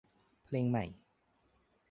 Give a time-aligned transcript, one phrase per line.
[0.45, 0.85] เพลงใหม่